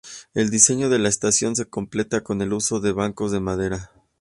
[0.33, 3.91] El diseño de la estación se completa con el uso de bancos de madera.